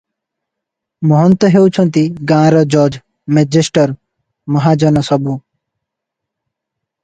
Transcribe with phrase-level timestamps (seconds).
[1.11, 2.03] ମହନ୍ତ ହେଉଛନ୍ତି
[2.33, 2.99] ଗାଁର ଜଜ୍,
[3.39, 3.97] ମେଜେଷ୍ଟର,
[4.57, 5.39] ମହାଜନ ସବୁ।